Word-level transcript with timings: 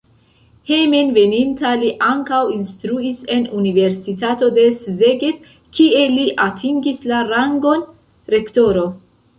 Hejmenveninta 0.69 1.73
li 1.81 1.91
ankaŭ 2.05 2.39
instruis 2.55 3.21
en 3.37 3.45
universitato 3.59 4.51
de 4.59 4.65
Szeged, 4.81 5.47
kie 5.79 6.05
li 6.17 6.27
atingis 6.51 7.09
la 7.15 7.23
rangon 7.33 7.87
rektoro. 8.37 8.91